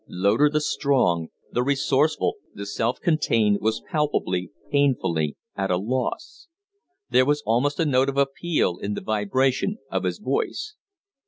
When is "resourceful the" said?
1.61-2.65